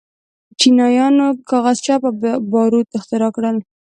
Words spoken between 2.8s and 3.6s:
اختراع کړل.